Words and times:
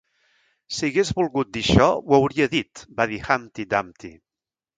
"Si 0.77 0.87
hagués 0.87 1.11
volgut 1.19 1.51
dir 1.57 1.63
això, 1.65 1.89
ho 2.07 2.17
hauria 2.19 2.49
dit", 2.55 2.83
va 3.03 3.07
dir 3.13 3.21
Humpty 3.29 3.69
Dumpty. 3.77 4.13